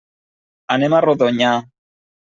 [0.77, 1.57] Anem a Rodonyà.